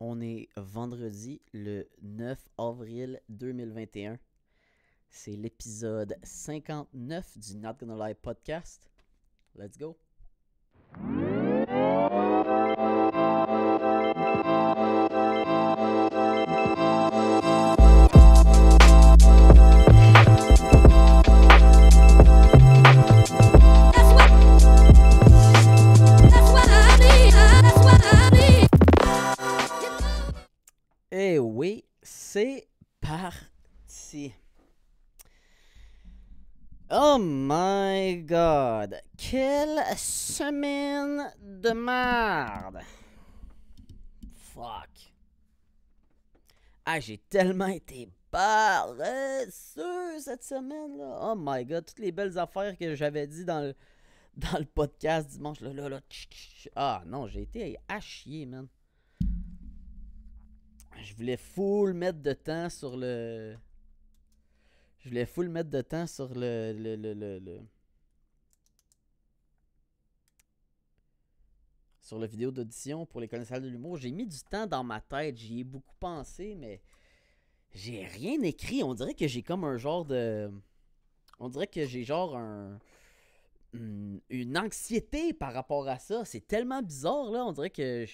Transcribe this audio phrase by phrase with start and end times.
[0.00, 4.18] On est vendredi le 9 avril 2021.
[5.10, 8.88] C'est l'épisode 59 du Not Gonna Lie podcast.
[9.56, 9.96] Let's go.
[31.58, 32.68] Oui, c'est
[33.00, 34.32] parti.
[36.88, 42.78] Oh my god, quelle semaine de merde.
[44.34, 45.12] Fuck.
[46.86, 51.18] Ah, j'ai tellement été paresseux cette semaine-là.
[51.24, 53.74] Oh my god, toutes les belles affaires que j'avais dit dans le,
[54.36, 55.58] dans le podcast dimanche.
[55.60, 56.00] Là, là, là.
[56.76, 58.68] Ah non, j'ai été à chier, man.
[61.18, 63.56] Je voulais full mettre de temps sur le.
[65.00, 66.72] Je voulais full mettre de temps sur le.
[66.72, 67.58] le, le, le,
[72.00, 73.96] Sur la vidéo d'audition pour les connaisseurs de l'humour.
[73.96, 75.36] J'ai mis du temps dans ma tête.
[75.36, 76.80] J'y ai beaucoup pensé, mais.
[77.74, 78.84] J'ai rien écrit.
[78.84, 80.48] On dirait que j'ai comme un genre de.
[81.40, 82.78] On dirait que j'ai genre un.
[83.72, 86.24] une- Une anxiété par rapport à ça.
[86.24, 87.44] C'est tellement bizarre, là.
[87.44, 88.06] On dirait que.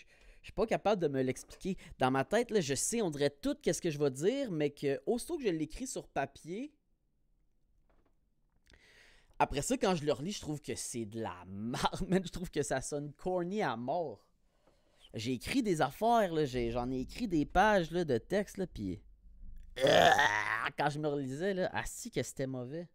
[0.44, 1.78] Je suis pas capable de me l'expliquer.
[1.98, 4.68] Dans ma tête, là, je sais, on dirait tout qu'est-ce que je vais dire, mais
[4.68, 6.70] que aussitôt que je l'écris sur papier,
[9.38, 12.22] après ça, quand je le relis, je trouve que c'est de la merde, man.
[12.22, 14.28] Je trouve que ça sonne corny à mort.
[15.14, 19.00] J'ai écrit des affaires, j'en ai écrit des pages de texte, puis...
[19.82, 22.86] Ah, Quand je me relisais, là, assis que c'était mauvais.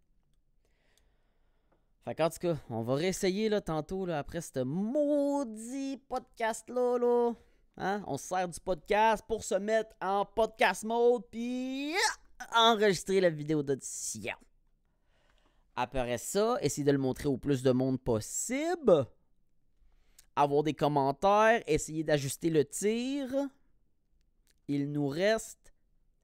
[2.10, 6.98] Fait qu'en tout cas, on va réessayer là, tantôt là, après ce maudit podcast-là.
[6.98, 7.34] Là.
[7.78, 8.04] Hein?
[8.08, 11.94] On se sert du podcast pour se mettre en podcast mode puis
[12.40, 14.34] ah, enregistrer la vidéo d'audition.
[15.76, 19.06] Après ça, essayer de le montrer au plus de monde possible.
[20.36, 23.30] Avoir des commentaires, essayer d'ajuster le tir.
[24.68, 25.76] Il nous reste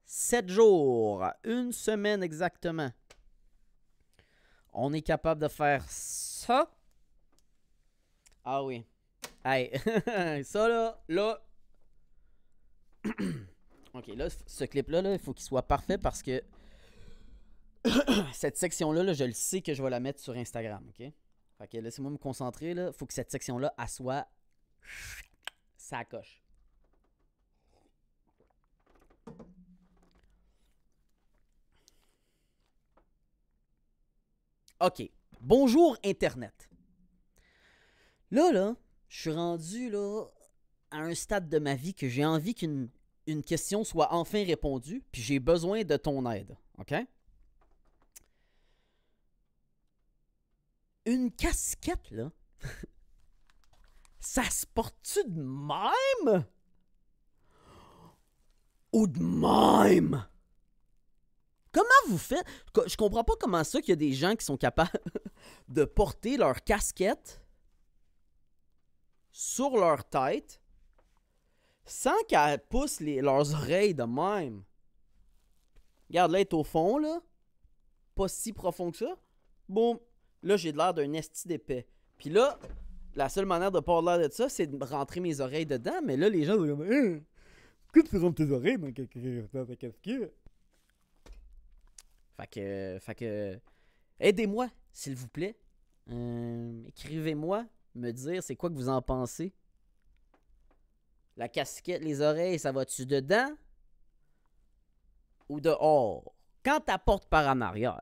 [0.04, 2.90] 7 jours, une semaine exactement
[4.76, 6.70] on est capable de faire ça.
[8.44, 8.86] Ah oui.
[9.44, 9.72] Hey,
[10.44, 11.42] ça là, là.
[13.94, 16.42] ok, là, ce clip-là, là, il faut qu'il soit parfait parce que
[18.34, 21.10] cette section-là, là, je le sais que je vais la mettre sur Instagram, ok?
[21.58, 22.92] Fait que laissez-moi me concentrer, là.
[22.92, 24.28] Faut que cette section-là, elle soit...
[25.78, 26.42] Ça coche.
[34.80, 35.10] OK.
[35.40, 36.68] Bonjour Internet.
[38.30, 38.76] Là, là,
[39.08, 40.26] je suis rendu là
[40.90, 42.90] à un stade de ma vie que j'ai envie qu'une
[43.26, 46.56] une question soit enfin répondue, puis j'ai besoin de ton aide.
[46.78, 46.94] OK?
[51.06, 52.30] Une casquette, là,
[54.20, 56.44] ça se porte-tu de même?
[58.92, 60.26] Ou de même?
[61.76, 62.46] Comment vous faites?
[62.86, 64.98] Je comprends pas comment ça qu'il y a des gens qui sont capables
[65.68, 67.42] de porter leur casquette
[69.30, 70.62] sur leur tête
[71.84, 74.64] sans qu'elle pousse les- leurs oreilles de même.
[76.08, 77.20] Regarde, là, elle est au fond, là.
[78.14, 79.14] Pas si profond que ça.
[79.68, 79.98] Boum.
[80.42, 81.86] Là, j'ai l'air d'un esti d'épais.
[82.16, 82.58] Puis là,
[83.14, 86.00] la seule manière de pas l'air de ça, c'est de rentrer mes oreilles dedans.
[86.02, 86.80] Mais là, les gens sont.
[86.90, 87.20] Hein?
[87.84, 88.78] Pourquoi tu rentres tes oreilles
[89.52, 90.32] dans ta casquette?
[92.36, 93.60] Fait que, fait que,
[94.20, 95.58] aidez-moi, s'il vous plaît.
[96.10, 99.54] Euh, Écrivez-moi, me dire c'est quoi que vous en pensez.
[101.36, 103.50] La casquette, les oreilles, ça va-tu dedans?
[105.48, 106.34] Ou dehors?
[106.64, 108.00] Quand t'apportes par en arrière.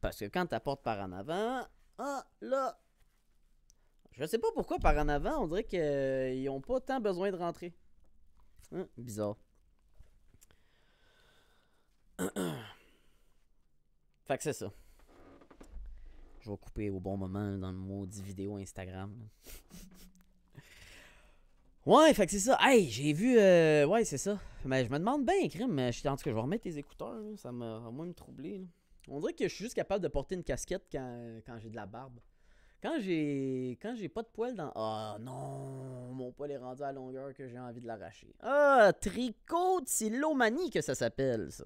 [0.00, 1.66] Parce que quand t'apportes par en avant,
[1.98, 2.78] ah, là,
[4.12, 7.36] je sais pas pourquoi par en avant, on dirait qu'ils ont pas tant besoin de
[7.36, 7.72] rentrer.
[8.72, 9.36] Hein, bizarre.
[14.32, 14.72] Fait que c'est ça.
[16.40, 19.12] Je vais couper au bon moment dans le maudit vidéo Instagram.
[21.84, 22.56] ouais, fait que c'est ça.
[22.62, 23.38] Hey, j'ai vu.
[23.38, 24.38] euh, ouais, c'est ça.
[24.64, 25.74] Mais je me demande bien, crime.
[25.74, 27.22] Mais je, en tout cas, je vais remettre les écouteurs.
[27.36, 28.56] Ça m'a moins me troubler.
[28.60, 28.64] là.
[29.08, 31.76] On dirait que je suis juste capable de porter une casquette quand, quand j'ai de
[31.76, 32.18] la barbe.
[32.82, 36.90] Quand j'ai quand j'ai pas de poils dans ah non mon poil est rendu à
[36.90, 41.64] longueur que j'ai envie de l'arracher ah tricotylomanie que ça s'appelle ça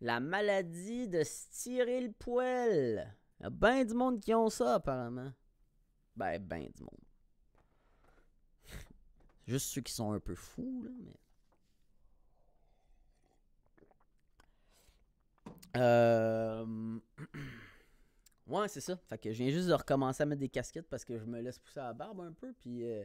[0.00, 3.14] la maladie de se tirer le poil.
[3.40, 5.32] Il y a bien du monde qui ont ça, apparemment.
[6.16, 7.00] Ben, ben du monde.
[9.46, 11.14] Juste ceux qui sont un peu fous, là, mais.
[15.76, 16.98] Euh...
[18.46, 18.96] Ouais, c'est ça.
[19.08, 21.40] Fait que je viens juste de recommencer à mettre des casquettes parce que je me
[21.40, 22.84] laisse pousser la barbe un peu, puis.
[22.88, 23.04] euh,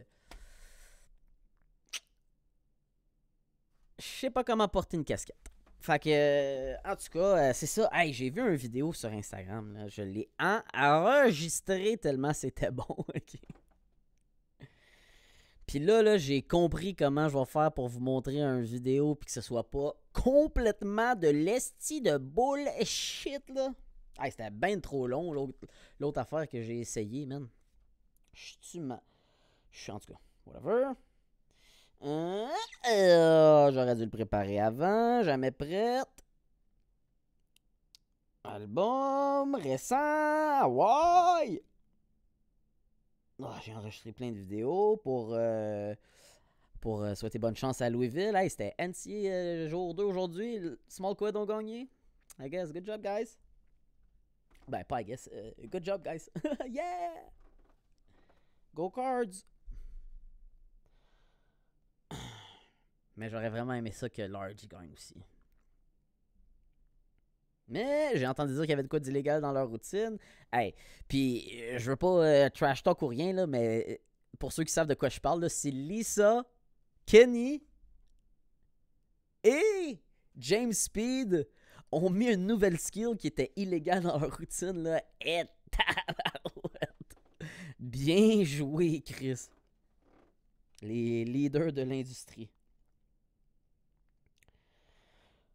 [3.98, 5.50] Je sais pas comment porter une casquette.
[5.82, 7.90] Fait que, euh, en tout cas, euh, c'est ça.
[7.92, 9.72] Hey, j'ai vu une vidéo sur Instagram.
[9.72, 9.88] Là.
[9.88, 13.04] Je l'ai en- enregistré tellement c'était bon.
[15.66, 19.26] Puis là, là j'ai compris comment je vais faire pour vous montrer une vidéo puis
[19.26, 23.74] que ce soit pas complètement de l'esti de bullshit, là.
[24.20, 25.32] Hey, c'était bien trop long,
[25.98, 27.48] l'autre affaire que j'ai essayé, man.
[28.32, 28.80] Je suis.
[29.72, 30.92] Je suis en tout cas, whatever.
[32.04, 32.48] Euh,
[32.90, 36.06] euh, J'aurais dû le préparer avant, jamais prête.
[38.44, 41.62] Album récent, ouais!
[43.42, 45.94] Ah, J'ai enregistré plein de vidéos pour, euh,
[46.80, 48.34] pour euh, souhaiter bonne chance à Louisville.
[48.34, 50.58] Hey, C'était NCA jour 2 aujourd'hui.
[50.88, 51.88] Small Quid ont gagné.
[52.40, 52.72] I guess.
[52.72, 53.38] Good job, guys.
[54.68, 55.28] Ben, pas I guess.
[55.32, 56.28] euh, good job, guys.
[56.68, 57.14] yeah!
[58.74, 59.44] Go Cards!
[63.16, 65.14] Mais j'aurais vraiment aimé ça que Large gagne aussi.
[67.68, 70.18] Mais j'ai entendu dire qu'il y avait de quoi d'illégal dans leur routine.
[70.52, 70.74] Hey,
[71.08, 73.96] puis euh, je veux pas euh, trash talk ou rien, là, mais euh,
[74.38, 76.44] pour ceux qui savent de quoi je parle, c'est Lisa,
[77.06, 77.62] Kenny
[79.44, 80.00] et
[80.36, 81.48] James Speed
[81.90, 84.82] ont mis une nouvelle skill qui était illégale dans leur routine.
[84.82, 85.02] Là.
[85.20, 85.42] Et.
[87.78, 89.48] Bien joué, Chris.
[90.82, 92.48] Les leaders de l'industrie.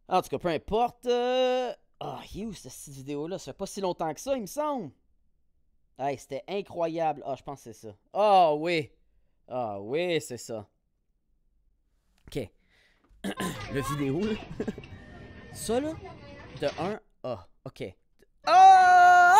[0.09, 1.05] En tout cas, peu importe.
[1.05, 3.37] euh, Ah, il est où cette vidéo-là?
[3.37, 4.91] Ça fait pas si longtemps que ça, il me semble.
[5.99, 7.23] Hey, c'était incroyable.
[7.25, 7.93] Ah, je pense que c'est ça.
[8.13, 8.91] Ah oui.
[9.47, 10.65] Ah oui, c'est ça.
[12.27, 12.49] Ok.
[13.73, 14.35] Le vidéo, là.
[15.53, 15.93] ça, là,
[16.61, 17.95] de 1 Ah, ok.
[18.45, 19.35] Ah!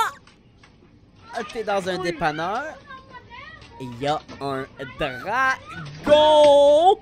[1.54, 2.76] T'es dans un dépanneur.
[3.80, 4.66] Il y a un
[4.98, 7.00] dragon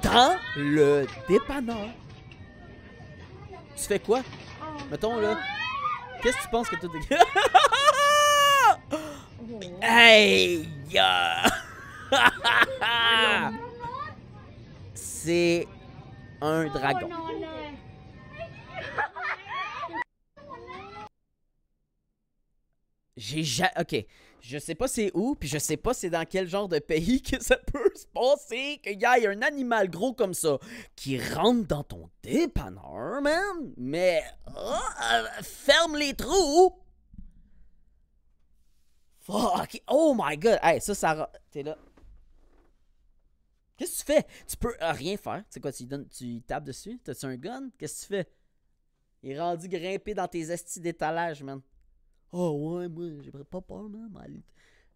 [0.00, 1.88] dans le dépanneur.
[3.80, 4.20] Tu fais quoi?
[4.90, 5.38] Mettons là.
[6.22, 7.16] Qu'est-ce que tu penses que tout est.
[9.82, 10.68] hey!
[14.94, 15.66] C'est
[16.42, 17.08] un dragon.
[23.16, 23.70] J'ai jamais.
[23.78, 24.04] Ok.
[24.42, 27.22] Je sais pas c'est où, puis je sais pas c'est dans quel genre de pays
[27.22, 30.58] que ça peut se passer qu'il y ait un animal gros comme ça
[30.96, 33.72] qui rentre dans ton dépanneur, man.
[33.76, 34.22] Mais.
[34.46, 34.80] ah,
[35.14, 36.74] euh, ferme les trous!
[39.20, 39.82] Fuck!
[39.88, 40.58] Oh my god!
[40.62, 41.30] Hey, ça, ça.
[41.50, 41.76] T'es là.
[43.76, 44.26] Qu'est-ce que tu fais?
[44.46, 45.38] Tu peux euh, rien faire.
[45.38, 46.98] Tu sais quoi, tu, donnes, tu tapes dessus?
[47.02, 47.70] T'as-tu un gun?
[47.78, 48.30] Qu'est-ce que tu fais?
[49.22, 51.60] Il est rendu grimpé dans tes estis d'étalage, man.
[52.32, 54.08] Oh ouais, moi, j'ai pas peur, man.
[54.10, 54.42] mal-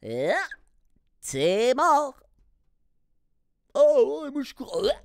[0.04, 0.48] Ah!
[1.20, 2.14] T'es mort!
[3.74, 4.86] Oh ouais, moi je cours.
[4.92, 5.00] Ah!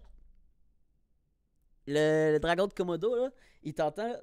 [1.87, 3.29] Le, dragon de Komodo, là,
[3.63, 4.13] il t'entend.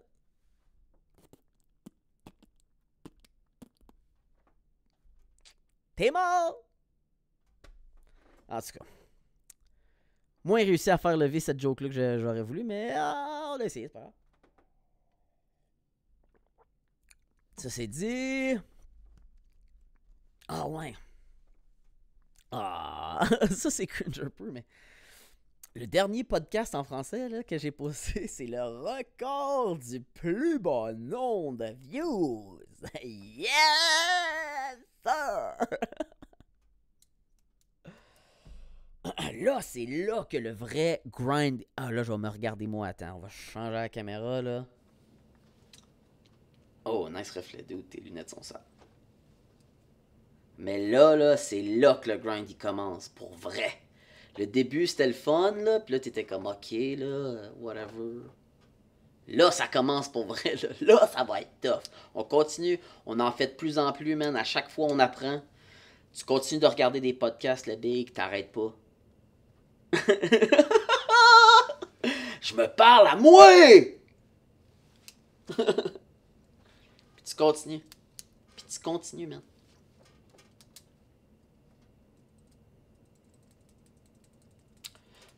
[5.97, 6.63] T'es mort!
[8.49, 8.85] En tout cas.
[10.45, 13.87] Moins réussi à faire lever cette joke-là que j'aurais voulu, mais ah, on a essayé,
[13.89, 14.13] c'est pas grave.
[17.57, 18.57] Ça c'est dit.
[20.49, 20.95] Ah ouais.
[22.53, 24.65] Ah, ça c'est cringe un peu, mais.
[25.75, 31.59] Le dernier podcast en français que j'ai posté, c'est le record du plus bon nombre
[31.59, 32.61] de views.
[33.05, 33.49] Yes,
[35.05, 35.57] sir!
[39.45, 41.63] Là, c'est là que le vrai grind.
[41.77, 42.89] Ah, là, je vais me regarder moi.
[42.89, 44.67] Attends, on va changer la caméra là.
[46.89, 47.89] Oh, nice reflet, dude.
[47.91, 48.61] Tes lunettes sont sales.
[50.59, 53.73] Mais là, là, c'est là que le grind commence, pour vrai.
[54.39, 58.23] Le début, c'était le fun, là, puis là, t'étais comme, ok, là, whatever.
[59.27, 60.69] Là, ça commence pour vrai, là.
[60.81, 61.83] Là, ça va être tough.
[62.15, 64.37] On continue, on en fait de plus en plus, man.
[64.37, 65.43] À chaque fois, on apprend.
[66.15, 68.73] Tu continues de regarder des podcasts, le big, t'arrêtes pas.
[72.41, 73.51] Je me parle à moi!
[77.37, 77.83] Tu continues.
[78.57, 79.43] Puis tu continues, man.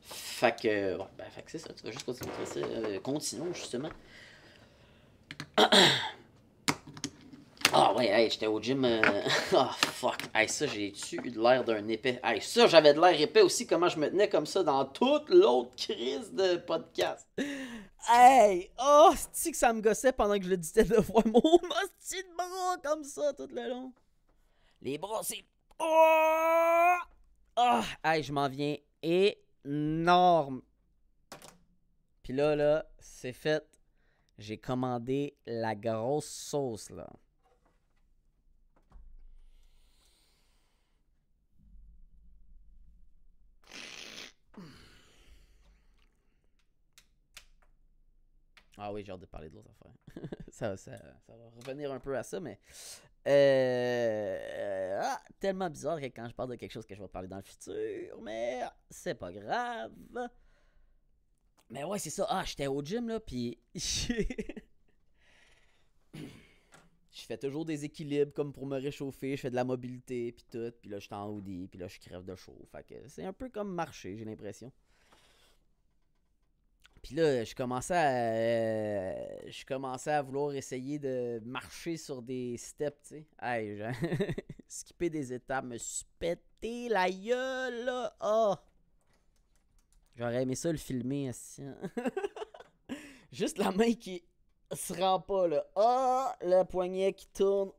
[0.06, 1.70] Fait que, ouais, ben, fait que c'est ça.
[1.74, 2.32] Tu vas juste continuer.
[2.56, 3.90] Euh, continuons, justement.
[7.72, 8.84] Ah, ouais, hey, j'étais au gym.
[8.84, 9.00] euh,
[9.52, 10.16] Ah, fuck.
[10.34, 12.18] Hey, ça, j'ai-tu eu l'air d'un épais?
[12.24, 15.28] Hey, ça, j'avais de l'air épais aussi, comment je me tenais comme ça dans toute
[15.28, 17.28] l'autre crise de podcast.
[18.08, 18.70] Hey!
[18.82, 22.22] Oh, c'est que ça me gossait pendant que je le disais de voir mon hostie
[22.22, 23.92] de bras comme ça tout le long?
[24.80, 25.44] Les bras, c'est.
[25.78, 26.96] Oh!
[28.02, 30.62] Hey, je m'en viens énorme.
[32.22, 33.64] Puis là, là, c'est fait.
[34.38, 37.08] J'ai commandé la grosse sauce, là.
[48.78, 49.92] Ah oui, j'ai hâte de parler de l'autre affaire.
[50.50, 52.60] ça, ça, ça va revenir un peu à ça, mais.
[53.26, 57.28] Euh, ah, tellement bizarre que quand je parle de quelque chose que je vais parler
[57.28, 59.92] dans le futur, mais c'est pas grave.
[61.70, 62.26] Mais ouais, c'est ça.
[62.28, 63.58] Ah, j'étais au gym, là, puis.
[67.18, 70.44] Je fais toujours des équilibres comme pour me réchauffer, je fais de la mobilité, puis
[70.48, 72.64] tout, puis là, je suis en hoodie, puis là, je crève de chaud.
[72.70, 74.72] Fait que c'est un peu comme marcher, j'ai l'impression.
[77.02, 78.08] Puis là, je commençais à.
[78.10, 79.64] euh, je
[80.10, 83.26] à vouloir essayer de marcher sur des steps, tu sais.
[83.40, 84.36] Hey, j'ai-
[84.68, 88.14] skipper des étapes, me suis pété la gueule, là.
[88.20, 88.54] Oh!
[90.16, 91.62] J'aurais aimé ça le filmer, assis.
[91.62, 91.76] hein.
[93.32, 94.24] Juste la main qui
[94.72, 95.64] se rend pas, là.
[95.76, 96.36] Ah!
[96.42, 97.70] le poignet qui tourne.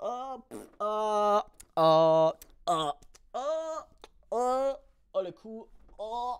[0.49, 1.45] Pff, Ah!
[1.75, 2.33] Ah!
[2.65, 2.95] Ah!
[3.33, 3.88] Ah!
[4.31, 4.79] Ah!
[5.13, 5.67] Ah, le cou.
[5.99, 6.39] Ah!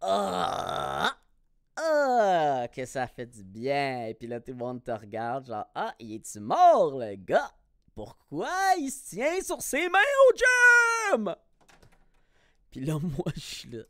[0.00, 1.16] Ah!
[1.84, 4.06] Ah, que ça fait du bien.
[4.06, 7.52] Et puis là, tout le monde te regarde, genre, ah, il est-tu mort, le gars?
[7.94, 9.98] Pourquoi il se tient sur ses mains
[10.28, 11.34] au gym?
[12.70, 13.82] Puis là, moi, je suis là.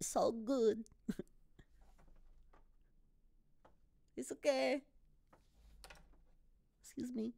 [0.00, 0.84] So good.
[4.16, 4.82] It's okay.
[6.82, 7.32] Excuse me.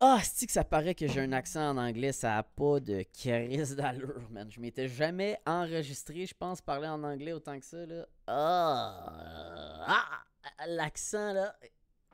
[0.00, 3.04] Ah, c'est que ça paraît que j'ai un accent en anglais, ça a pas de
[3.12, 4.50] crise d'allure, man.
[4.50, 8.06] Je m'étais jamais enregistré, je pense, parler en anglais autant que ça, là.
[8.26, 11.56] Ah, ah l'accent, là.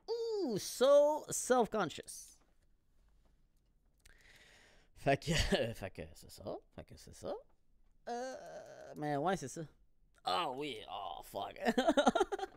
[0.09, 2.39] Ouh, so self-conscious.
[4.97, 5.33] Fait que,
[5.75, 6.45] fait que c'est ça,
[6.75, 7.35] fait que c'est ça.
[8.09, 8.37] Euh,
[8.97, 9.63] mais ouais, c'est ça.
[10.25, 11.59] Ah oui, oh fuck.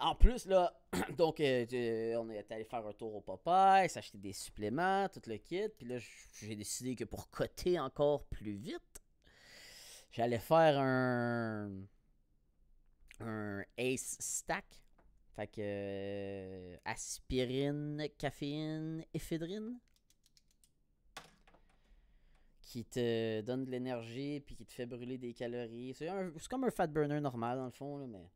[0.00, 0.72] en plus, là,
[1.16, 5.36] donc, euh, on est allé faire un tour au Popeye, s'acheter des suppléments, tout le
[5.36, 5.68] kit.
[5.68, 5.98] Puis là,
[6.40, 9.02] j'ai décidé que pour coter encore plus vite,
[10.10, 11.70] j'allais faire un.
[13.76, 14.64] Ace Stack.
[15.36, 15.60] Fait que.
[15.60, 19.78] euh, aspirine, caféine, éphédrine.
[22.62, 25.92] Qui te donne de l'énergie puis qui te fait brûler des calories.
[25.92, 26.08] C'est
[26.48, 28.30] comme un fat burner normal dans le fond, là, mais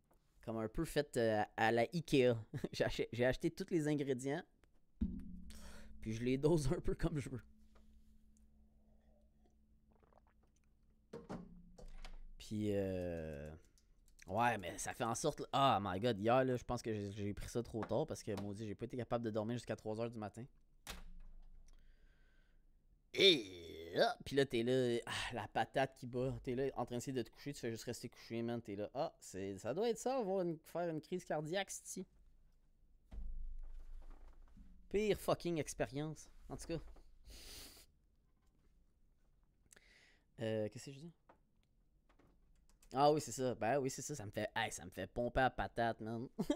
[0.45, 2.35] comme un peu fait euh, à la Ikea.
[3.13, 4.43] J'ai acheté, tous les ingrédients,
[6.01, 7.41] puis je les dose un peu comme je veux.
[12.39, 13.51] Puis, euh...
[14.29, 15.43] ouais, mais ça fait en sorte.
[15.53, 18.23] Ah, my god, hier, là, je pense que j'ai- j'ai pris ça trop tard parce
[18.23, 20.45] que, maudit, j'ai pas été capable de dormir jusqu'à 3h du matin.
[23.15, 23.64] Et
[23.97, 26.33] ah, puis là, t'es là, ah, la patate qui bat.
[26.43, 28.61] T'es là en train d'essayer de te coucher, tu fais juste rester couché, man.
[28.63, 32.07] T'es là, ah, c'est, ça doit être ça, avoir une- faire une crise cardiaque, c'ti.
[34.91, 36.29] Pire fucking expérience.
[36.49, 36.79] En tout cas.
[40.41, 41.13] Euh, qu'est-ce que je dis?
[42.93, 43.55] Ah oui, c'est ça.
[43.55, 44.15] Ben oui, c'est ça.
[44.15, 46.29] Ça me fait, hey, ça me fait pomper à patate, man.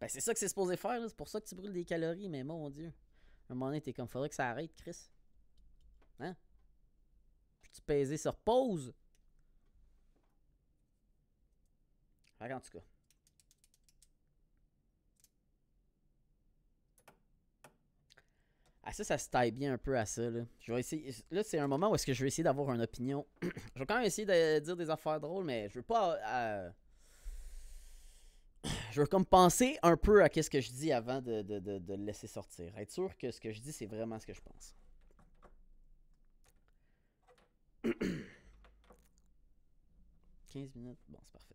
[0.00, 1.00] ben c'est ça que c'est supposé faire.
[1.08, 2.92] C'est pour ça que tu brûles des calories, mais mon dieu.
[3.48, 4.96] À un moment donné, t'es comme, faudrait que ça arrête, Chris.
[6.20, 6.36] Hein?
[7.62, 8.92] Peux-tu peser sur pause?
[12.38, 12.84] Fait qu'en tout cas.
[18.82, 20.40] Ah, ça, ça se taille bien un peu à ça, là.
[20.60, 21.14] Je vais essayer.
[21.30, 23.26] Là, c'est un moment où est-ce que je vais essayer d'avoir une opinion.
[23.42, 26.16] je vais quand même essayer de dire des affaires drôles, mais je veux pas.
[26.26, 26.70] euh,
[28.92, 31.78] Je veux comme penser un peu à qu'est-ce que je dis avant de, de, de,
[31.78, 32.76] de le laisser sortir.
[32.76, 34.74] Être sûr que ce que je dis, c'est vraiment ce que je pense.
[37.82, 37.94] «15
[40.74, 41.54] minutes, bon, c'est parfait.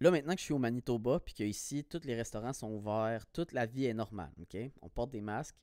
[0.00, 3.26] Là, maintenant que je suis au Manitoba, puis que ici, tous les restaurants sont ouverts,
[3.32, 4.56] toute la vie est normale, ok?
[4.80, 5.56] On porte des masques,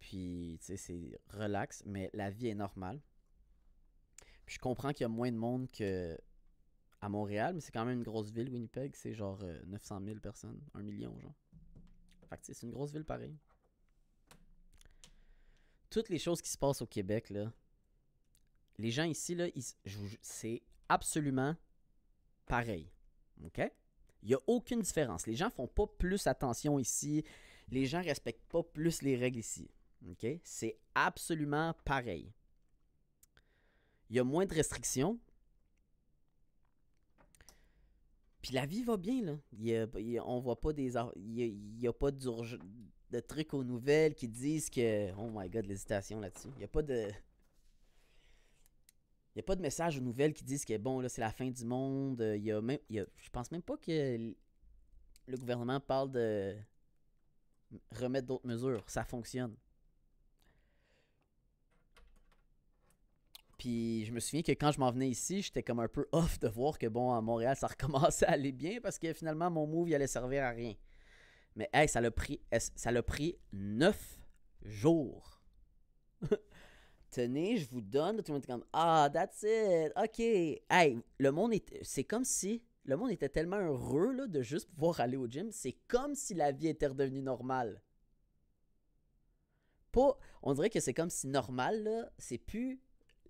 [0.00, 3.00] puis, tu sais, c'est relax, mais la vie est normale.
[4.44, 6.18] Puis je comprends qu'il y a moins de monde que
[7.06, 8.96] à Montréal, mais c'est quand même une grosse ville, Winnipeg.
[8.96, 11.34] C'est genre euh, 900 000 personnes, 1 million, genre.
[12.28, 13.38] Fait c'est une grosse ville pareil.
[15.88, 17.32] toutes les choses qui se passent au Québec,
[18.78, 19.38] les gens ici,
[20.20, 21.54] c'est absolument
[22.44, 22.90] pareil.
[23.44, 23.60] OK?
[24.22, 25.28] Il n'y a aucune différence.
[25.28, 27.24] Les gens font pas plus attention ici.
[27.68, 29.70] Les gens respectent pas plus les règles ici.
[30.10, 30.26] OK?
[30.42, 32.32] C'est absolument pareil.
[34.10, 35.20] Il y a moins de restrictions.
[38.46, 39.36] Puis la vie va bien, là.
[39.58, 40.94] Il y a- on voit pas des...
[41.16, 45.12] Il y a, pas de trucs aux nouvelles qui disent que...
[45.18, 46.46] Oh my God, l'hésitation là-dessus.
[46.54, 47.08] Il n'y a pas de...
[49.34, 51.32] Il n'y a pas de message aux nouvelles qui disent que bon, là, c'est la
[51.32, 52.20] fin du monde.
[52.20, 52.78] Y a même.
[52.88, 54.16] y a- je pense même pas que
[55.26, 56.54] le gouvernement parle de
[57.96, 58.84] remettre d'autres mesures.
[58.88, 59.56] Ça fonctionne.
[63.58, 66.38] Puis je me souviens que quand je m'en venais ici, j'étais comme un peu off
[66.38, 69.66] de voir que bon, à Montréal, ça recommençait à aller bien parce que finalement, mon
[69.66, 70.74] move, allait servir à rien.
[71.54, 74.20] Mais hey, ça l'a pris, ça l'a pris neuf
[74.62, 75.42] jours.
[77.10, 78.18] Tenez, je vous donne.
[78.18, 79.92] Tout le monde était comme Ah, that's it.
[79.96, 80.18] OK.
[80.18, 81.82] Hey, le monde est.
[81.82, 82.62] C'est comme si.
[82.84, 85.50] Le monde était tellement heureux là, de juste pouvoir aller au gym.
[85.50, 87.82] C'est comme si la vie était redevenue normale.
[89.92, 90.18] Pas.
[90.42, 92.80] On dirait que c'est comme si normal, là, c'est plus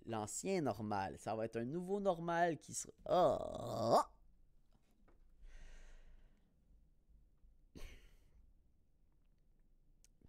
[0.07, 1.17] l'ancien normal.
[1.19, 2.93] Ça va être un nouveau normal qui sera.
[3.05, 4.09] Ah!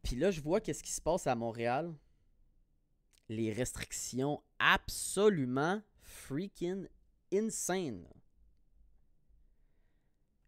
[0.02, 1.94] Puis là, je vois qu'est-ce qui se passe à Montréal.
[3.28, 6.88] Les restrictions absolument freaking
[7.32, 8.06] insane.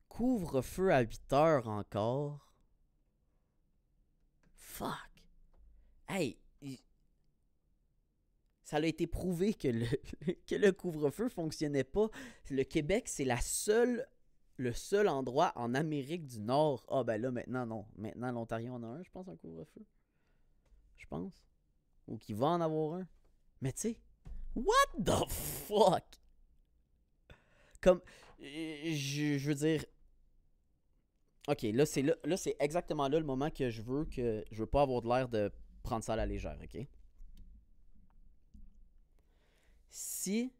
[0.08, 2.54] Couvre-feu à 8 heures encore.
[4.54, 5.10] Fuck.
[6.08, 6.38] Hey,
[8.70, 9.86] ça a été prouvé que le,
[10.46, 12.08] que le couvre-feu fonctionnait pas.
[12.50, 14.06] Le Québec, c'est la seule,
[14.58, 16.84] le seul endroit en Amérique du Nord.
[16.88, 17.86] Ah ben là, maintenant, non.
[17.96, 19.84] Maintenant, l'Ontario en a un, je pense, un couvre-feu.
[20.98, 21.32] Je pense.
[22.06, 23.08] Ou qu'il va en avoir un.
[23.60, 24.00] Mais tu sais,
[24.54, 26.04] what the fuck?
[27.80, 28.00] Comme,
[28.38, 29.84] je, je veux dire...
[31.48, 34.44] Ok, là, c'est là, là, exactement là le moment que je veux que...
[34.52, 35.50] Je veux pas avoir de l'air de
[35.82, 36.86] prendre ça à la légère, ok?
[39.90, 40.52] Si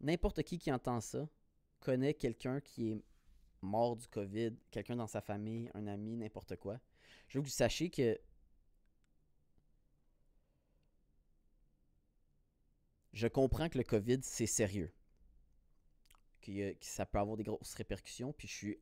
[0.00, 1.28] n'importe qui qui entend ça
[1.80, 3.02] connaît quelqu'un qui est
[3.60, 6.80] mort du COVID, quelqu'un dans sa famille, un ami, n'importe quoi,
[7.28, 8.18] je veux que vous sachiez que
[13.12, 14.92] je comprends que le COVID, c'est sérieux.
[16.46, 18.78] y a- que ça peut avoir des grosses répercussions, puis je suis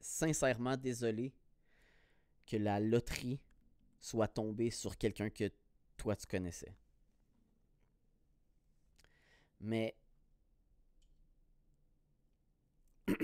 [0.00, 1.32] sincèrement désolé
[2.46, 3.40] que la loterie
[4.00, 5.50] soit tombée sur quelqu'un que
[5.96, 6.74] toi tu connaissais.
[9.60, 9.94] Mais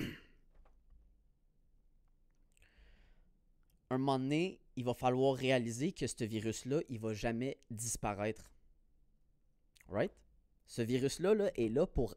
[3.89, 8.51] un moment donné, il va falloir réaliser que ce virus-là, il va jamais disparaître.
[9.87, 10.11] Right?
[10.65, 12.15] Ce virus-là là, est là pour.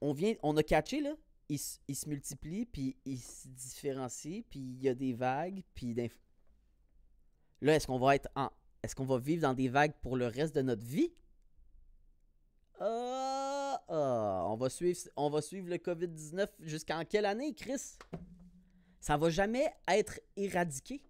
[0.00, 1.14] On vient, on a catché là,
[1.48, 5.94] il, il se multiplie, puis il se différencie, puis il y a des vagues, puis
[7.60, 8.50] là, est-ce qu'on va être en,
[8.82, 11.12] est-ce qu'on va vivre dans des vagues pour le reste de notre vie?
[12.80, 17.98] Ah, ah, on va suivre, on le COVID-19 jusqu'en quelle année, Chris?
[19.00, 21.02] Ça va jamais être éradiqué.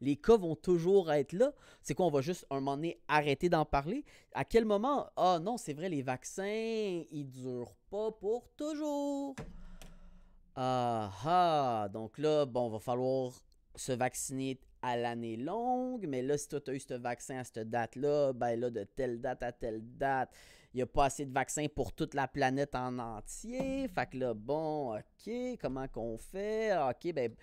[0.00, 1.52] Les cas vont toujours être là.
[1.82, 4.04] C'est quoi, on va juste un moment donné arrêter d'en parler?
[4.32, 5.10] À quel moment?
[5.16, 9.34] Ah non, c'est vrai, les vaccins, ils durent pas pour toujours.
[10.54, 13.32] Ah ah, donc là, bon, va falloir
[13.74, 17.44] se vacciner à l'année longue, mais là, si toi, tu as eu ce vaccin à
[17.44, 20.30] cette date-là, ben là, de telle date à telle date,
[20.72, 23.88] il n'y a pas assez de vaccins pour toute la planète en entier.
[23.88, 26.70] Fait que là, bon, OK, comment qu'on fait?
[26.70, 27.34] Ah, OK, ben,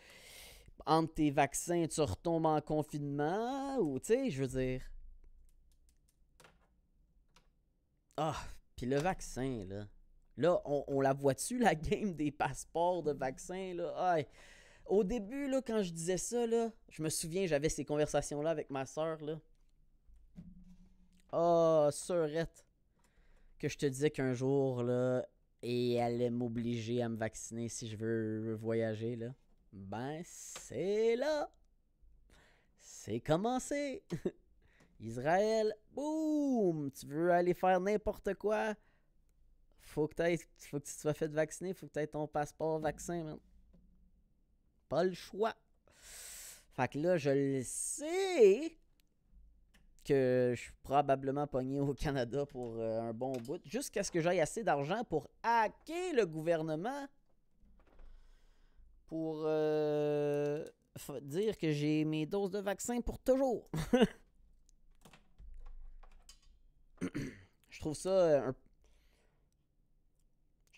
[0.86, 4.82] entre tes vaccins, tu retombes en confinement, ou, tu sais, je veux dire...
[8.16, 8.42] Ah,
[8.78, 9.86] puis le vaccin, là.
[10.38, 14.18] Là, on, la voit-tu, la game des passeports de vaccins, là?
[14.94, 18.86] Au début, là, quand je disais ça, je me souviens, j'avais ces conversations-là avec ma
[18.86, 19.40] soeur, là.
[21.32, 22.64] Ah, sœurette.
[23.58, 25.26] Que je te disais qu'un jour, là,
[25.64, 29.34] et elle allait m'obliger à me vacciner si je veux voyager, là.
[29.72, 31.52] Ben, c'est là.
[32.80, 34.04] C'est commencé.
[35.00, 36.92] Israël, boum!
[36.92, 38.76] Tu veux aller faire n'importe quoi?
[39.80, 40.14] Faut que,
[40.60, 43.40] faut que tu te sois fait vacciner, faut que tu aies ton passeport vaccin.
[45.02, 45.56] Le choix.
[46.76, 48.78] Fait que là, je le sais
[50.06, 54.20] que je suis probablement pogné au Canada pour euh, un bon bout, jusqu'à ce que
[54.22, 57.08] j'aille assez d'argent pour hacker le gouvernement.
[59.08, 60.66] pour euh,
[61.22, 63.70] dire que j'ai mes doses de vaccin pour toujours.
[67.70, 68.56] Je trouve ça euh, un-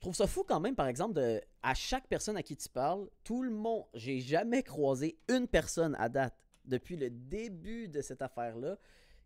[0.06, 3.10] trouve ça fou quand même, par exemple, de à chaque personne à qui tu parles,
[3.24, 3.86] tout le monde.
[3.96, 8.78] J'ai jamais croisé une personne à date depuis le début de cette affaire-là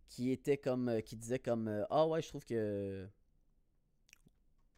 [0.07, 0.87] qui était comme.
[0.87, 3.05] euh, qui disait comme euh, Ah ouais, je trouve que.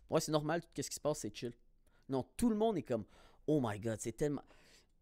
[0.09, 1.53] Ouais, c'est normal, tout ce qui se passe, c'est chill.
[2.09, 3.05] Non, tout le monde est comme
[3.45, 4.43] Oh my god, c'est tellement.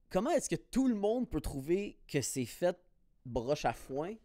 [0.09, 2.77] Comment est-ce que tout le monde peut trouver que c'est fait
[3.25, 4.15] broche à foin?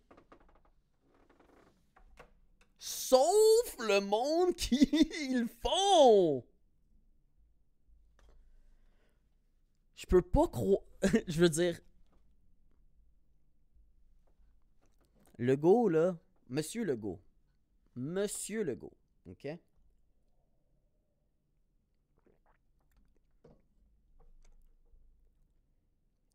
[2.81, 4.89] Sauf le monde qui
[5.31, 6.45] le font
[9.96, 10.83] Je peux pas croire.
[11.28, 11.80] Je veux dire.
[15.38, 16.16] Legault, là.
[16.48, 17.20] Monsieur Legault.
[17.96, 18.96] Monsieur Legault.
[19.26, 19.48] OK?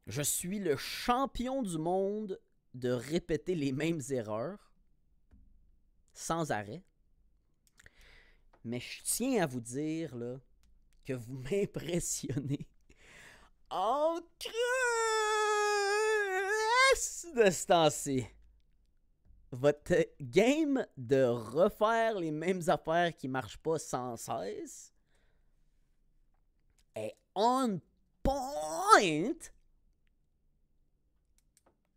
[0.08, 2.40] Je suis le champion du monde
[2.74, 4.72] de répéter les mêmes erreurs
[6.14, 6.84] sans arrêt.
[8.64, 10.40] Mais je tiens à vous dire là,
[11.06, 12.68] que vous m'impressionnez
[13.70, 14.50] en cresse
[17.36, 18.26] de ce temps-ci.
[19.52, 24.94] Votre game de refaire les mêmes affaires qui marchent pas sans cesse
[26.96, 27.80] est on
[28.22, 29.34] point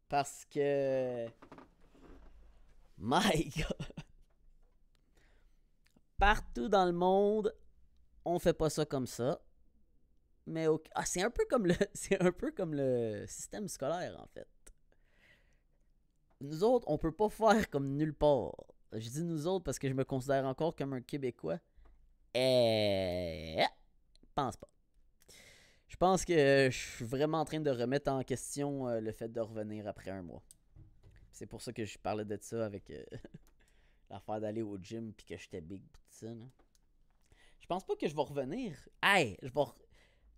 [0.09, 1.27] parce que
[2.99, 4.05] my god
[6.19, 7.55] partout dans le monde
[8.25, 9.41] on fait pas ça comme ça
[10.47, 14.27] mais ah, c'est un peu comme le c'est un peu comme le système scolaire en
[14.27, 14.49] fait.
[16.41, 18.55] Nous autres on peut pas faire comme nulle part.
[18.93, 21.59] Je dis nous autres parce que je me considère encore comme un québécois.
[22.35, 23.63] Et
[24.35, 24.69] pense pas.
[25.89, 29.29] Je pense que je suis vraiment en train de remettre en question euh, le fait
[29.29, 30.43] de revenir après un mois.
[31.33, 33.05] C'est pour ça que je parlais de ça avec euh,
[34.11, 36.33] l'affaire d'aller au gym puis que j'étais big pis tout ça
[37.61, 38.77] je pense pas que je vais revenir.
[39.03, 39.61] Hey je vais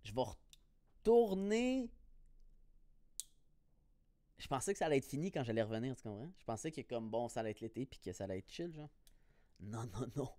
[0.05, 0.21] je vais
[1.03, 1.91] retourner.
[4.37, 6.31] Je pensais que ça allait être fini quand j'allais revenir, tu comprends?
[6.37, 8.71] Je pensais que comme bon, ça allait être l'été puis que ça allait être chill,
[8.73, 8.89] genre.
[9.59, 10.29] Non, non, non.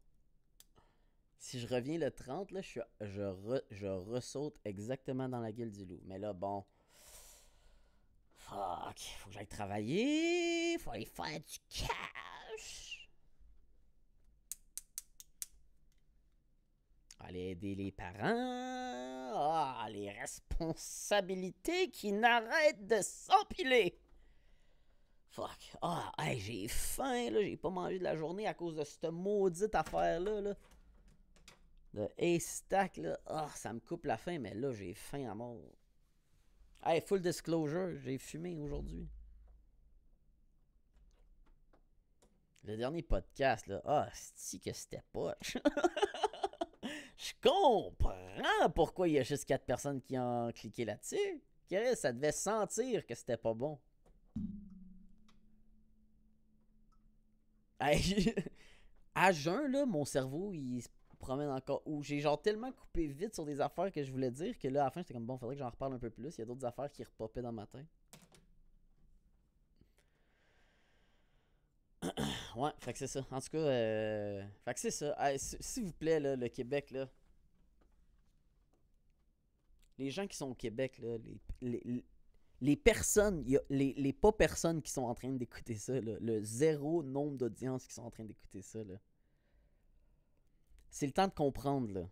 [1.38, 5.84] Si je reviens le 30, là, je, je, je ressaute exactement dans la gueule du
[5.84, 6.00] loup.
[6.04, 6.64] Mais là, bon.
[8.34, 12.95] Fuck, faut que j'aille travailler, faut aller faire du cash.
[17.28, 19.32] Aller aider les parents.
[19.34, 23.98] Ah, les responsabilités qui n'arrêtent de s'empiler.
[25.30, 25.76] Fuck.
[25.82, 27.42] Ah, hey, j'ai faim, là.
[27.42, 30.54] J'ai pas mangé de la journée à cause de cette maudite affaire-là, là.
[31.94, 33.18] De haystack, là.
[33.26, 35.58] Ah, ça me coupe la faim, mais là, j'ai faim à mort.
[36.84, 39.08] Hey, full disclosure, j'ai fumé aujourd'hui.
[42.62, 43.82] Le dernier podcast, là.
[43.84, 45.56] Ah, c'est que c'était poche.
[47.16, 51.42] Je comprends pourquoi il y a juste 4 personnes qui ont cliqué là-dessus.
[51.94, 53.78] Ça devait sentir que c'était pas bon.
[59.18, 61.82] À jeun, là, mon cerveau, il se promène encore.
[61.86, 64.82] Ou j'ai genre tellement coupé vite sur des affaires que je voulais dire que là,
[64.82, 66.36] à la fin, j'étais comme bon, faudrait que j'en reparle un peu plus.
[66.36, 67.86] Il y a d'autres affaires qui repopaient dans ma tête.
[72.56, 73.24] Ouais, fait que c'est ça.
[73.30, 75.14] En tout cas, euh, fait que c'est ça.
[75.38, 77.08] S'il vous plaît, là, le Québec, là.
[79.98, 81.18] Les gens qui sont au Québec, là,
[81.60, 82.04] les, les,
[82.60, 86.16] les personnes, y a- les, les pas personnes qui sont en train d'écouter ça, là,
[86.20, 88.94] le zéro nombre d'audiences qui sont en train d'écouter ça, là.
[90.90, 92.08] C'est le temps de comprendre, là.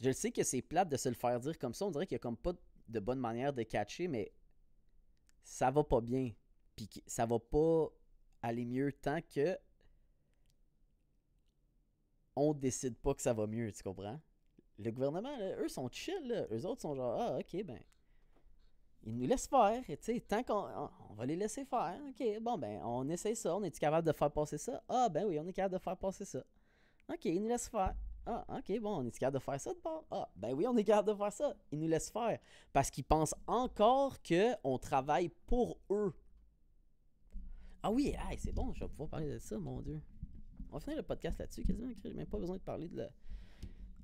[0.00, 1.86] Je sais que c'est plate de se le faire dire comme ça.
[1.86, 2.52] On dirait qu'il y a comme pas
[2.88, 4.32] de bonne manière de catcher, mais
[5.44, 6.32] ça va pas bien.
[6.76, 7.90] Puis ça va pas
[8.44, 9.58] aller mieux tant que
[12.36, 14.20] on décide pas que ça va mieux, tu comprends?
[14.78, 16.46] Le gouvernement, eux sont chill, là.
[16.52, 17.80] Eux autres sont genre, ah, ok, ben,
[19.06, 20.66] ils nous laissent faire, tu sais, tant qu'on
[21.10, 24.12] on- va les laisser faire, ok, bon, ben, on essaie ça, on est capable de
[24.12, 24.82] faire passer ça?
[24.88, 26.42] Ah, ben oui, on est capable de faire passer ça.
[27.12, 27.94] Ok, ils nous laissent faire.
[28.26, 30.04] Ah, ok, bon, on est capable de faire ça de bord?
[30.10, 31.54] Ah, ben oui, on est capable de faire ça.
[31.72, 32.38] Ils nous laissent faire.
[32.72, 36.14] Parce qu'ils pensent encore qu'on travaille pour eux.
[37.86, 40.00] Ah oui, hey, c'est bon, je vais pouvoir parler de ça, mon Dieu.
[40.70, 41.92] On va finir le podcast là-dessus, quasiment.
[42.02, 43.10] J'ai même pas besoin de parler de la.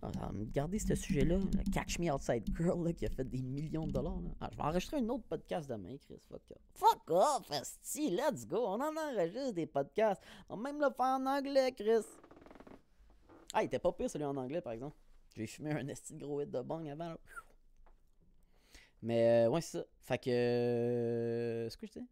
[0.03, 0.31] Ah,
[0.79, 1.39] ce sujet-là,
[1.73, 4.21] Catch Me Outside Girl là, qui a fait des millions de dollars.
[4.21, 4.31] là.
[4.39, 6.21] Ah, je vais enregistrer un autre podcast demain, Chris.
[6.29, 6.59] Fuck off.
[6.75, 8.59] Fuck off, asti, let's go.
[8.67, 10.23] On en enregistre des podcasts.
[10.51, 12.05] On va même le faire en anglais, Chris.
[13.55, 14.97] Ah, il était pas pire celui en anglais, par exemple.
[15.35, 17.09] J'ai fumé un esti de gros hit de bang avant.
[17.09, 17.19] là.
[19.01, 19.85] Mais euh, ouais, c'est ça.
[20.03, 20.29] Fait que.
[20.31, 22.07] euh, ce que je dis?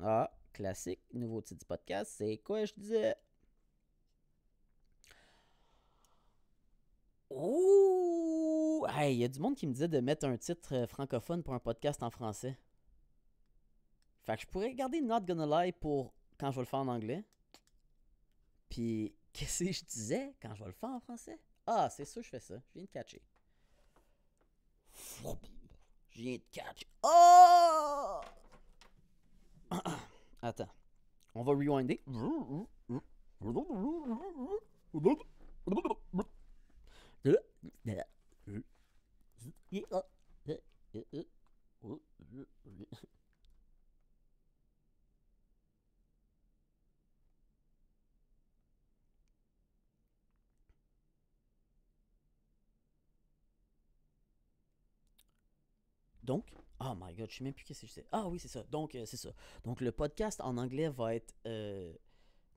[0.00, 2.12] Ah, classique, nouveau titre du podcast.
[2.16, 3.16] C'est quoi je disais?
[7.30, 8.86] Ouh!
[8.90, 11.42] Hey, il y a du monde qui me disait de mettre un titre euh, francophone
[11.42, 12.58] pour un podcast en français.
[14.22, 16.88] Fait que je pourrais garder Not Gonna Lie pour quand je vais le faire en
[16.88, 17.24] anglais.
[18.68, 21.40] Puis, qu'est-ce que je disais quand je vais le faire en français?
[21.66, 22.54] Ah, c'est ça, je fais ça.
[22.68, 23.22] Je viens de catcher.
[26.10, 26.86] Je viens de catcher.
[27.02, 28.20] Oh!
[30.42, 30.68] Attends.
[31.34, 32.02] On va rewinder.
[56.24, 56.46] Donc,
[56.84, 58.06] oh my god, je sais même plus qu'est-ce que je sais.
[58.12, 58.64] Ah oui, c'est ça.
[58.70, 59.30] Donc, euh, c'est ça.
[59.64, 61.92] Donc, le podcast en anglais va être euh,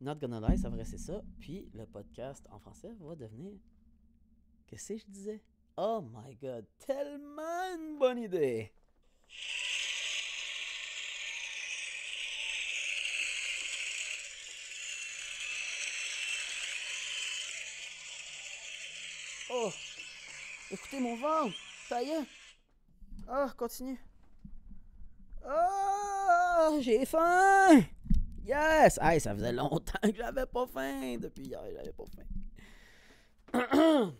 [0.02, 1.22] Not Gonna Lie, ça vrai, c'est ça.
[1.40, 3.54] Puis, le podcast en français va devenir.
[4.68, 5.44] Qu'est-ce que je disais?
[5.78, 8.72] Oh my god, tellement une bonne idée!
[19.52, 19.72] Oh!
[20.72, 21.56] Écoutez mon ventre!
[21.88, 22.26] Ça y est!
[23.28, 24.00] Ah, continue.
[25.48, 27.84] Ah, j'ai faim.
[28.46, 29.00] Yes.
[29.02, 31.18] Hey, ça faisait longtemps que j'avais pas faim.
[31.20, 34.12] Depuis hier, j'avais pas faim.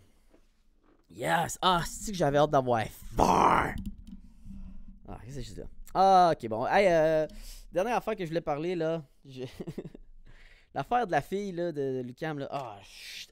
[1.10, 1.58] yes.
[1.60, 3.74] Ah, c'est que j'avais hâte d'avoir faim?
[5.08, 5.68] Ah, qu'est-ce que je dis?
[5.94, 6.66] Ah, ok, bon.
[6.66, 7.26] Hey, euh,
[7.72, 9.02] dernière affaire que je voulais parler, là.
[10.74, 12.48] L'affaire de la fille, là, de, Lucam, là.
[12.50, 12.78] Ah,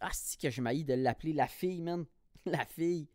[0.01, 2.05] ah c'est que je m'haïs de l'appeler la fille, man?
[2.47, 3.09] La fille.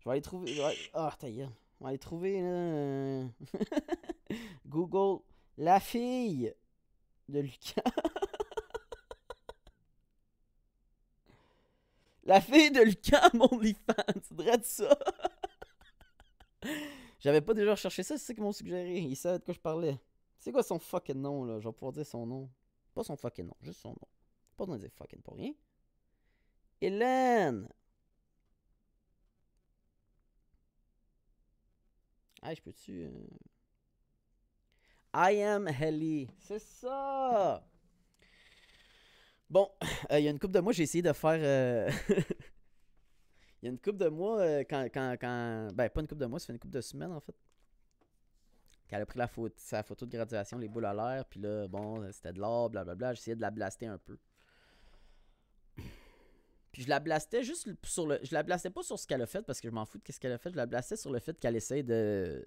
[0.00, 0.60] Je vais aller trouver.
[0.92, 1.50] Ah, ta gueule.
[1.80, 3.28] On va aller trouver, là.
[4.66, 5.22] Google,
[5.58, 6.54] la fille
[7.28, 7.82] de Lucas.
[12.24, 14.30] la fille de Lucas, mon OnlyFans.
[14.30, 14.98] De ça.
[17.20, 18.98] J'avais pas déjà recherché ça, c'est ça qu'ils m'ont suggéré.
[18.98, 19.98] Ils savaient de quoi je parlais.
[20.38, 21.60] C'est quoi son fucking nom, là?
[21.60, 22.48] Je vais pouvoir dire son nom.
[22.94, 24.08] Pas son fucking nom, juste son nom.
[24.56, 25.52] Pas besoin de dire fucking pour rien.
[26.80, 27.68] Hélène!
[32.48, 33.02] Ah, je peux-tu.
[33.02, 33.10] euh,
[35.12, 36.30] I am Helly.
[36.38, 37.66] C'est ça!
[39.50, 39.68] Bon,
[40.12, 41.38] euh, il y a une couple de mois, j'ai essayé de faire.
[41.40, 41.90] euh,
[43.62, 45.68] Il y a une couple de mois, quand, quand, quand.
[45.74, 47.34] Ben, pas une couple de mois, ça fait une couple de semaines en fait.
[48.86, 52.08] Qu'elle a pris la sa photo de graduation, les boules à l'air, puis là, bon,
[52.12, 53.14] c'était de l'or, blablabla.
[53.14, 54.16] J'essayais de la blaster un peu.
[56.76, 58.18] Je la blastais juste sur le.
[58.22, 60.12] Je la blastais pas sur ce qu'elle a fait parce que je m'en fous de
[60.12, 60.50] ce qu'elle a fait.
[60.50, 62.46] Je la blastais sur le fait qu'elle essaye de.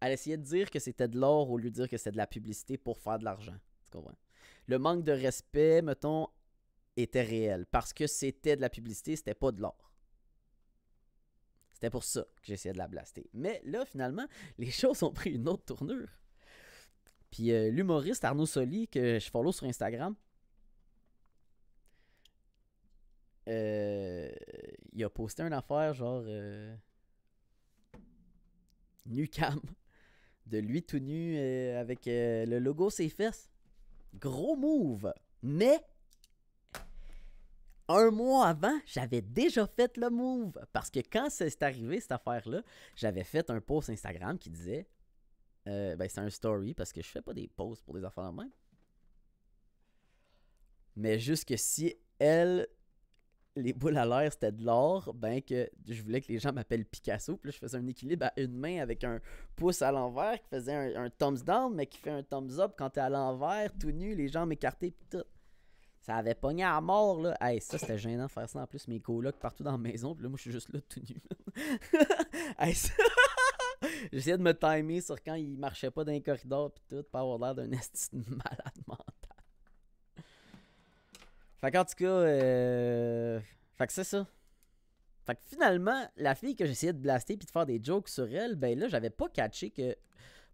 [0.00, 2.16] Elle essayait de dire que c'était de l'or au lieu de dire que c'était de
[2.16, 3.56] la publicité pour faire de l'argent.
[3.84, 4.18] Tu comprends?
[4.66, 6.28] Le manque de respect, mettons,
[6.96, 7.66] était réel.
[7.66, 9.92] Parce que c'était de la publicité, c'était pas de l'or.
[11.72, 13.30] C'était pour ça que j'essayais de la blaster.
[13.32, 14.26] Mais là, finalement,
[14.58, 16.08] les choses ont pris une autre tournure.
[17.30, 20.14] Puis euh, l'humoriste Arnaud Soli, que je follow sur Instagram,
[23.48, 24.30] euh,
[24.92, 26.74] il a posté une affaire genre euh,
[29.06, 29.60] nu cam
[30.46, 33.50] de lui tout nu euh, avec euh, le logo ses fesses.
[34.14, 35.12] Gros move.
[35.42, 35.80] Mais
[37.88, 40.58] un mois avant, j'avais déjà fait le move.
[40.72, 42.62] Parce que quand c'est arrivé, cette affaire-là,
[42.94, 44.86] j'avais fait un post Instagram qui disait.
[45.64, 48.36] ben, c'est un story parce que je fais pas des posts pour des affaires de
[48.36, 48.50] même.
[50.96, 52.68] Mais juste que si elle,
[53.56, 56.84] les boules à l'air, c'était de l'or, ben que je voulais que les gens m'appellent
[56.84, 57.36] Picasso.
[57.36, 59.20] Puis là, je faisais un équilibre à une main avec un
[59.56, 62.90] pouce à l'envers qui faisait un, thumbs down, mais qui fait un thumbs up quand
[62.90, 65.24] t'es à l'envers, tout nu, les jambes écartées, puis tout.
[66.00, 67.36] Ça avait pogné à mort, là.
[67.40, 68.88] Hey, ça, c'était gênant de faire ça en plus.
[68.88, 71.16] Mes colocs partout dans la maison, puis là, moi, je suis juste là, tout nu.
[72.58, 72.92] hey, ça...
[74.12, 77.20] J'essayais de me timer sur quand il marchait pas dans les corridors, puis tout, pas
[77.20, 79.01] avoir l'air d'un esti de malade mental.
[81.62, 83.40] Fait qu'en tout cas, euh...
[83.78, 84.26] fait que c'est ça.
[85.24, 88.26] Fait que finalement, la fille que j'essayais de blaster puis de faire des jokes sur
[88.34, 89.96] elle, ben là, j'avais pas catché que.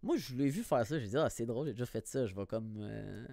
[0.03, 0.99] Moi, je l'ai vu faire ça.
[0.99, 2.25] J'ai dit, ah, c'est drôle, j'ai déjà fait ça.
[2.27, 2.77] Je vais comme.
[2.79, 3.25] euh,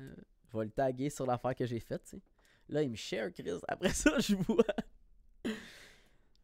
[0.50, 2.22] Je vais le taguer sur l'affaire que j'ai faite, tu sais.
[2.70, 3.50] Là, il me share, Chris.
[3.68, 4.64] Après ça, je vois.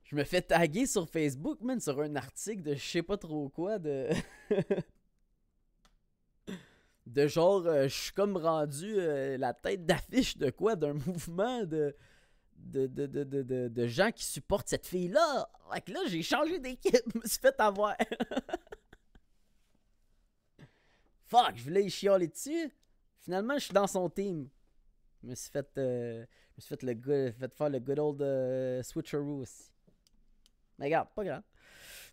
[0.05, 3.49] Je me fais taguer sur Facebook, man, sur un article de je sais pas trop
[3.49, 4.11] quoi, de.
[7.13, 10.77] de genre, euh, je suis comme rendu euh, la tête d'affiche de quoi?
[10.77, 11.95] D'un mouvement de
[12.57, 15.49] de, de, de, de, gens qui supportent cette fille-là.
[15.73, 16.95] Fait que là, j'ai changé d'équipe.
[17.13, 17.97] Je me suis fait avoir.
[21.27, 22.71] Fuck, je voulais y chialer dessus.
[23.19, 24.49] Finalement, je suis dans son team.
[25.23, 27.99] Je me suis fait, euh, je me suis fait, le good- fait faire le good
[27.99, 29.73] old switcheroo aussi.
[30.79, 31.43] Mais regarde, pas grave.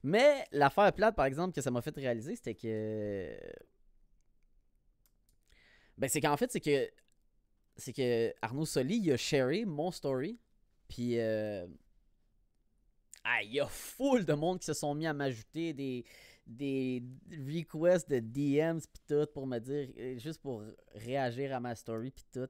[0.02, 3.38] Mais l'affaire plate, par exemple, que ça m'a fait réaliser, c'était que.
[6.00, 6.90] Ben, c'est qu'en fait, c'est que.
[7.78, 10.40] C'est que Arnaud Soli, il a sharé mon story.
[10.88, 11.20] Puis.
[11.20, 11.68] euh,
[13.24, 16.06] Ah, il y a full de monde qui se sont mis à m'ajouter des.
[16.48, 20.64] Des requests de DMs pis tout pour me dire, euh, juste pour
[20.96, 22.48] réagir à ma story pis tout.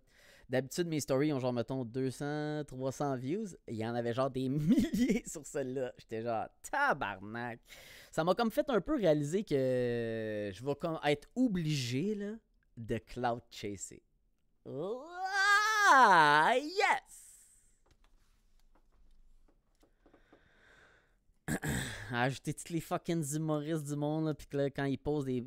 [0.48, 3.48] D'habitude, mes stories ont genre, mettons, 200, 300 views.
[3.68, 5.92] Il y en avait genre des milliers sur celle-là.
[5.98, 7.60] J'étais genre, tabarnak.
[8.10, 12.36] Ça m'a comme fait un peu réaliser que je vais comme être obligé, là,
[12.80, 14.02] de cloud chaser.
[14.66, 17.20] Ah, yes!
[22.12, 25.46] Ajouter tous les fucking humoristes du monde, là, pis que là, quand ils posent des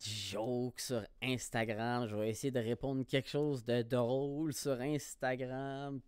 [0.00, 6.00] jokes sur Instagram, je vais essayer de répondre quelque chose de drôle sur Instagram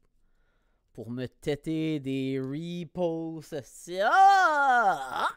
[0.92, 3.56] pour me têter des reposts.
[4.02, 5.28] Ah!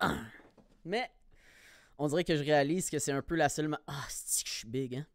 [0.84, 1.10] Mais
[2.02, 3.72] on dirait que je réalise que c'est un peu la seule.
[3.86, 5.06] Ah, c'est que je suis big, hein?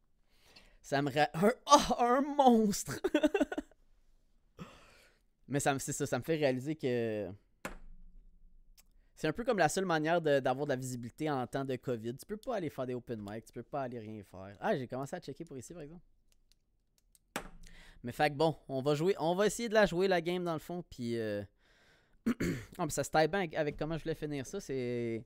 [0.81, 1.11] Ça me.
[1.11, 3.01] ra- Un, ah, un monstre!
[5.49, 7.29] Mais ça, me- ça, ça me fait réaliser que.
[9.15, 12.15] C'est un peu comme la seule manière d'avoir de, la visibilité en temps de COVID.
[12.15, 14.55] Tu peux pas aller faire des open mic, tu peux pas aller rien faire.
[14.61, 16.05] Ah, j'ai commencé à checker pour ici, par exemple.
[18.01, 20.45] Mais fait que bon, on va jouer, on va essayer de la jouer la game
[20.45, 21.43] dans le fond, puis euh...
[22.77, 25.25] ah, mais ça se taille bien avec comment je voulais finir ça, c'est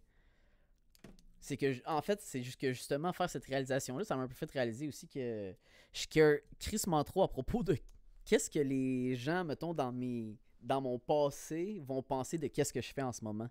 [1.41, 4.27] c'est que en fait, c'est juste que justement faire cette réalisation là, ça m'a un
[4.29, 5.53] peu fait réaliser aussi que
[5.93, 7.77] je care crissement trop à propos de
[8.25, 12.81] qu'est-ce que les gens mettons dans mes dans mon passé vont penser de qu'est-ce que
[12.81, 13.49] je fais en ce moment.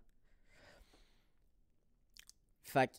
[2.62, 2.94] Fait que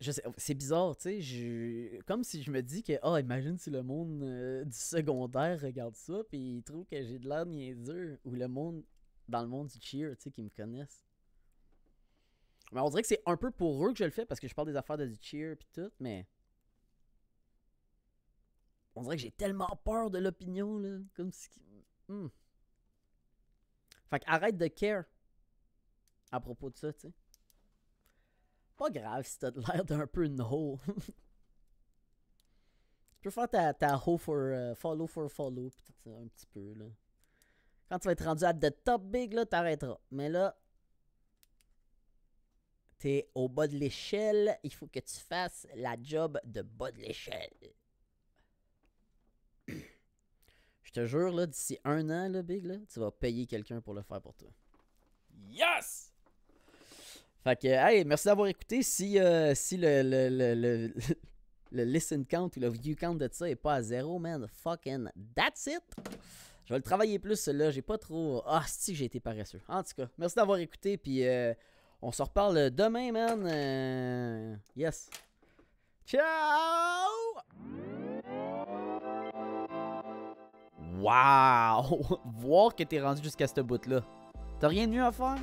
[0.00, 3.56] je sais, c'est bizarre, tu sais, je- comme si je me dis que, ah, imagine
[3.58, 7.46] si le monde euh, du secondaire regarde ça, puis il trouve que j'ai de l'air
[7.46, 8.82] niaiseux, ou le monde,
[9.28, 11.05] dans le monde du cheer, tu sais, qui me connaissent.
[12.72, 14.48] Mais on dirait que c'est un peu pour eux que je le fais, parce que
[14.48, 16.26] je parle des affaires de du cheer, puis tout, mais...
[18.94, 21.48] On dirait que j'ai tellement peur de l'opinion, là, comme si...
[22.08, 22.28] Hmm.
[24.08, 25.04] Fait arrête de care
[26.30, 27.12] à propos de ça, tu sais.
[28.76, 30.78] Pas grave si t'as l'air d'un peu hoe.
[33.16, 36.74] tu peux faire ta, hoe for euh, follow for follow, pis ça, un petit peu,
[36.74, 36.86] là.
[37.88, 39.98] Quand tu vas être rendu à the top big, là, t'arrêteras.
[40.10, 40.58] Mais là,
[42.98, 46.98] t'es au bas de l'échelle, il faut que tu fasses la job de bas de
[46.98, 47.50] l'échelle.
[49.68, 53.94] Je te jure, là, d'ici un an, là, Big, là, tu vas payer quelqu'un pour
[53.94, 54.48] le faire pour toi.
[55.48, 56.12] Yes!
[57.42, 58.82] Fait que, hey, merci d'avoir écouté.
[58.82, 60.94] Si, euh, si le, le, le, le,
[61.72, 65.08] le listen count ou le view count de ça est pas à zéro, man, fucking
[65.34, 65.82] that's it!
[66.64, 67.70] Je vais le travailler plus, là.
[67.70, 68.42] J'ai pas trop.
[68.44, 69.60] Ah, si, j'ai été paresseux.
[69.68, 70.96] En tout cas, merci d'avoir écouté.
[70.96, 71.54] Puis, euh,
[72.02, 73.46] on se reparle demain, man.
[73.46, 75.08] Euh, yes.
[76.06, 76.22] Ciao!
[80.98, 82.20] Wow!
[82.38, 84.00] Voir que t'es rendu jusqu'à ce bout-là.
[84.60, 85.36] T'as rien de mieux à faire?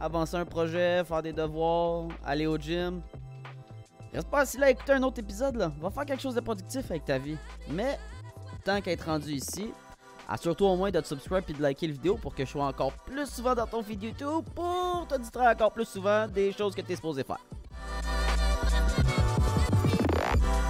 [0.00, 3.02] Avancer un projet, faire des devoirs, aller au gym?
[4.12, 5.70] Reste pas assis là à écouter un autre épisode là.
[5.80, 7.36] Va faire quelque chose de productif avec ta vie.
[7.68, 7.98] Mais,
[8.64, 9.72] tant qu'à être rendu ici,
[10.30, 12.64] assure-toi au moins de te subscribe et de liker la vidéo pour que je sois
[12.64, 16.74] encore plus souvent dans ton feed YouTube pour te distraire encore plus souvent des choses
[16.74, 17.40] que t'es supposé faire.